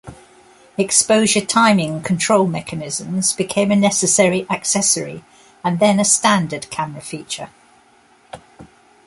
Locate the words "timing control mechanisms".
1.45-3.33